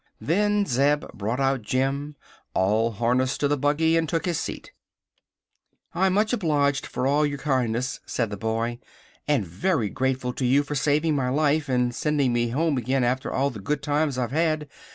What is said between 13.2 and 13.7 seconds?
all the